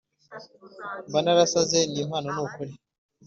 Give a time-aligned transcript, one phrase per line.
[1.07, 2.73] Mba narasaze nimpamo nukuri..